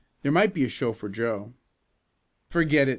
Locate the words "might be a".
0.31-0.67